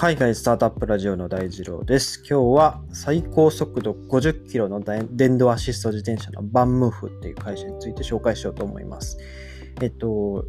[0.00, 2.20] 海外スタートアップラジオの大二郎です。
[2.20, 9.18] 今日は最高速度50キロの電動アシスト自転車のバンムーフっていう会社について紹介しようと思います。
[9.82, 10.44] えっと、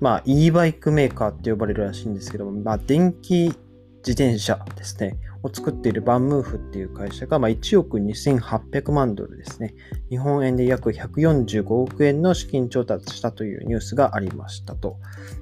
[0.00, 3.52] まあ e バイクメーカーって呼ばれるらしいんですけども、まあ電気
[4.06, 5.18] 自転車ですね。
[5.42, 9.74] を作っているバンムーフっていう会社が、まあ、1億2800万ドルですね。
[10.10, 14.96] 日本円で約145億円の資金調達したというニュースがありましたと。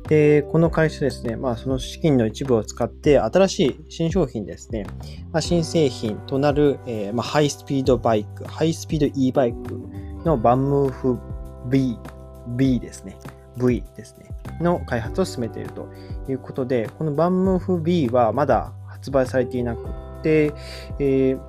[0.08, 4.86] で、この会社ですね、まあ、その資金の一部を使って新しい新商品ですね、
[5.32, 9.58] まあ、新製品となる、えー、まあ、ハイスピードバイク、ハイスピード e バイク
[10.24, 11.18] のバンムーフ
[11.70, 11.98] B、
[12.56, 13.18] B ですね。
[13.56, 14.26] V ですね。
[14.60, 15.88] の開発を進めていると
[16.28, 19.84] いうことで、このバンムーフ B はまだ発売されていなく
[20.22, 20.52] て、
[20.98, 21.40] えー、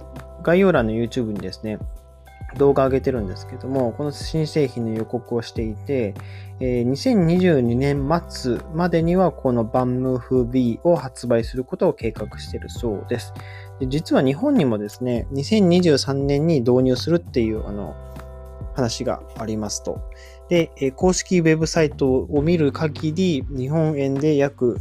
[0.44, 1.80] 概要欄の YouTube にですね、
[2.58, 6.14] 動画上げてるんですけども、この新製品の予告をしていて、
[6.60, 13.34] えー、2022年末までにはこのバンムーフ B を発売することを計画しているそうです。
[13.80, 17.96] で実は日本にもですね、2023年に導入するっていうあの
[18.76, 20.00] 話がありますと。
[20.50, 24.78] で、公式ウェブサイトを見る限り、日本円で約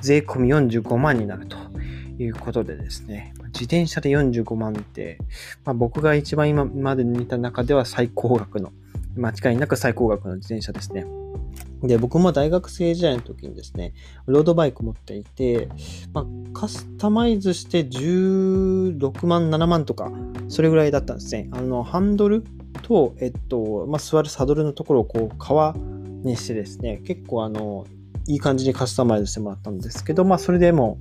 [0.00, 1.56] 税込み45万になると。
[2.18, 5.18] いうことでですね、自転車で45万って、
[5.64, 8.72] まあ、僕が一番今まで見た中では最高額の、
[9.16, 11.06] 間違いなく最高額の自転車ですね。
[11.82, 13.92] で、僕も大学生時代の時にですね、
[14.26, 15.68] ロードバイク持っていて、
[16.12, 20.10] まあ、カスタマイズして16万、7万とか、
[20.48, 21.48] それぐらいだったんですね。
[21.52, 22.44] あの、ハンドル
[22.82, 25.74] と、えっと、まあ、座るサドルのところをこう、革
[26.22, 27.86] にしてですね、結構あの、
[28.28, 30.98] いい感じにカスタマイズしてもらったんですけど、まあ、それでも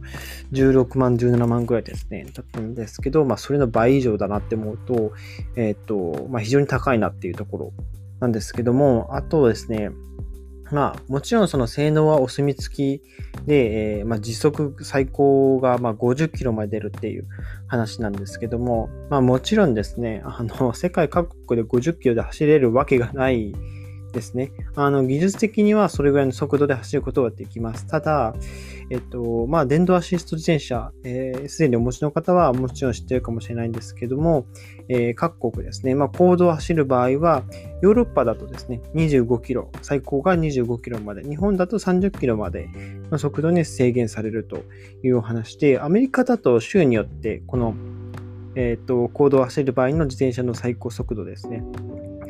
[0.52, 5.12] 16万、17万ぐらいですね、だったんですけど、まあ、それの倍以上だなって思うと、
[5.56, 7.74] えっ、と、まあ、非常に高いなっていうところ
[8.20, 9.90] なんですけども、あとですね、
[10.72, 13.02] まあ、もちろんその性能はお墨付き
[13.46, 17.28] で、えー、まあ、時速最高がま50キロまで出るっていう
[17.68, 23.54] 話なんですけども、まあ、もちろんですね、あの、世界各国で50キロで走れるわけがない
[24.16, 24.52] ですね。
[24.76, 27.86] あの、技術的にはそれぐらいの速度で走ることができます。
[27.86, 28.34] ただ、
[28.90, 34.46] えっと、まあ、電動アシスト自転車、す、えー、で、にお持ちの方はもちろん知ってるかもしれないんですけども、
[34.88, 37.44] えー、各国ですね、まあ、公道を走る場合は、
[37.82, 42.70] ヨーロッパだとですね、25キロ、最高が25キロまで、日本だと30キロまで
[43.12, 44.64] の速度に制限されると
[45.04, 47.76] いうお話で、アメリカだと州によって、この、
[48.56, 51.64] えっ、と、公道を走る場合の自転車の最高速度ですね、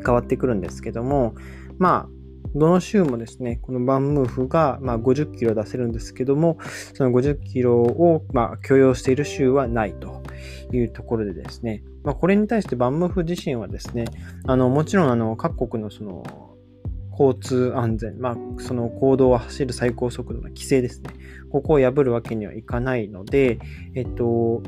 [0.06, 1.34] 変わってくるんですけども、
[1.78, 2.16] まあ、
[2.54, 6.58] どの州もですね、このバンムーフが、ま、50キロ出せるんですけども、
[6.94, 10.22] その50キロを、ま、許容している州はないと
[10.72, 14.06] いうところでですね、まあ、これに対してバンムーフ自身はですね、
[14.46, 16.22] あの、もちろん、あの、各国のその、
[17.18, 21.10] 交通安全、まあ、その行動を走る最高速度の規制ですね。
[21.50, 23.58] ここを破るわけにはいかないので、
[23.94, 24.62] えっと、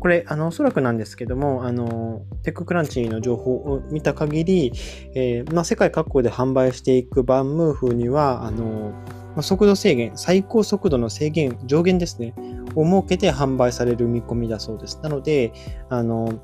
[0.00, 4.72] これ、あの、おそらくなんですけども、あの、テッククランチの情報を見た限り、
[5.14, 8.92] えー、まあ、世界各国で販売していくバンムーフには、あの、
[9.34, 12.34] まあ、速度制限、最高速度の制限、上限ですね、
[12.74, 15.00] を設けて販売される見込みだそうです。
[15.02, 15.52] なので、
[15.88, 16.40] あの、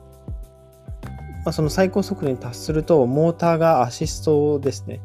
[1.45, 5.01] まあ、その最高速度に達すると、モーターがアシストですね。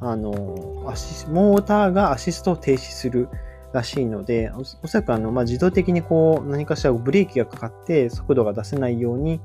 [0.00, 3.28] あの、モーターがアシストを停止する
[3.74, 9.40] らしいので、おそらくあの、まあ、自動的にこう何かしらブレーキがかかって速度が出せないように、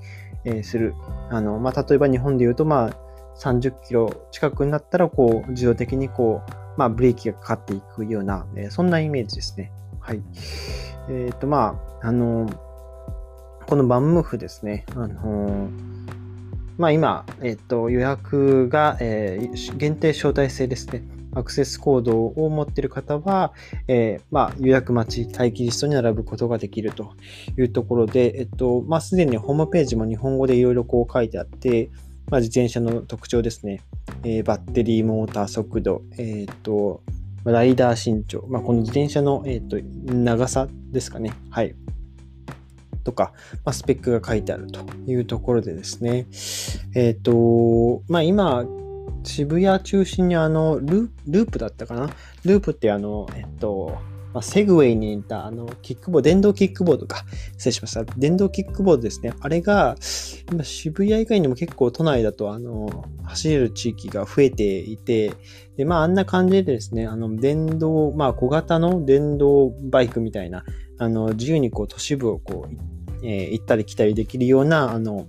[0.45, 0.93] え、する。
[1.29, 2.97] あの、まあ、例えば日本で言うと、まあ、
[3.39, 9.71] 30キロ近くになったら、こう、自動的にこう、まあ、ブレーキがかかっていくような、え、そんなイメージですね。
[9.99, 10.21] はい。
[11.09, 12.47] えっ、ー、と、まあ、あの、
[13.67, 14.85] このバンムーフですね。
[14.95, 15.69] あの
[16.79, 21.03] まあ今、えっ、と、予約が、えー、限定招待制ですね。
[21.33, 23.53] アクセスコードを持っている方は、
[23.87, 27.13] えー、まあ、予約待ち、待機リストに並ぶことができると
[27.57, 31.89] いうところで、えっと、まあ、すでにホームページも日本語でいろいろこう書いてあって、
[32.29, 33.81] まあ、自転車の特徴ですね。
[34.23, 37.01] えー、バッテリー、モーター、速度、えっ、と、
[37.43, 39.77] ライダー身長、まあ、この自転車の、えーと、
[40.13, 41.31] 長さですかね。
[41.49, 41.75] はい。
[43.03, 43.33] とか、
[43.65, 46.27] まあ、スペックが書いてあるというところでですね。
[46.95, 48.65] えっ、ー、と、まあ、今、
[49.23, 52.09] 渋谷中心にあのル、ループだったかな？
[52.45, 53.97] ループってあの、えっと、
[54.31, 57.25] まあ、セグウェイに似たあのキックボード、電動キックボードか。
[57.53, 58.03] 失礼しました。
[58.03, 59.33] 電動キックボードですね。
[59.39, 59.95] あれが、
[60.51, 65.33] 今渋谷以外にも結構都内だとあの走れる地域が増えていて、
[65.77, 70.63] で、まああんな感じでですね、あの電動、まあ小型の電動バイクみたいな、
[70.99, 75.27] あの自由にこう都市部をこう、えー、行ったり来たりできるような、あの、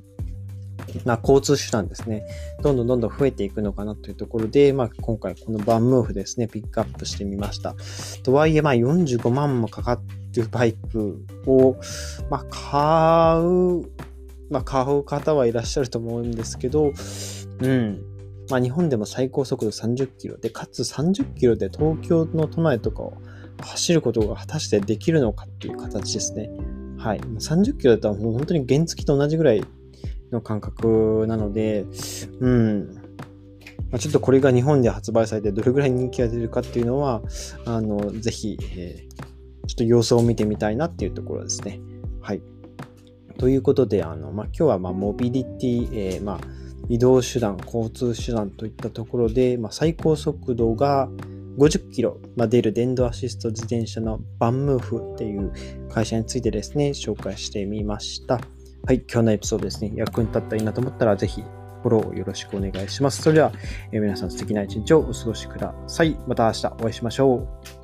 [1.04, 2.24] まあ、交通手段ですね、
[2.62, 7.74] どんどんどんどん増えていくのかなというところで、まあ、今回このバンムーフですね、ピックアップしてみました。
[8.22, 10.00] とはいえ、まあ、45万もかかっ
[10.32, 11.76] てるバイクを、
[12.30, 13.90] まあ、買う、
[14.50, 16.92] まあ、買う方はいらっしゃると思うんですけど、
[17.60, 18.02] うん。
[18.50, 23.14] まあ、日本でも最高速度30キロで、かつ30キロで東京の都内とかを
[23.60, 26.50] 走ることが果たしてできるのかっていう形ですね。
[26.98, 27.20] はい。
[27.20, 29.64] 30キロだったらもう本当に原付と同じぐらい
[30.32, 31.86] の感覚なので、
[32.40, 33.00] うん。
[33.90, 37.22] ま、ちょっとこれが日本で発売されてどれぐらい人気が出るかっていうのは、
[37.64, 41.80] あの、ぜひ、えー、ちょっと様子を見てみたいなっていうところですね。
[42.20, 42.42] はい。
[43.38, 46.40] ということで、あの、ま、今日は、まモビリティ、えー、ま、
[46.88, 51.08] 移動手段、交通手段といったところで、ま、最高速度が
[51.58, 55.52] 50キロ、ま、出る電動アシスト自転車のバンムーフっていう
[55.88, 58.40] 会社についてですね、紹介してみました。
[58.86, 63.22] はい、今日のエピソードですね、役に立ったらいいなと思ったら、ぜひフォローよろしくお願いします。
[63.22, 63.52] それでは、
[63.92, 66.16] え、皆さん素敵な一日をお過ごしください。
[66.26, 67.46] また明日お会いしましょ
[67.76, 67.79] う。